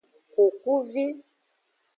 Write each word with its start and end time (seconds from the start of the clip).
Kukuvi. 0.31 1.05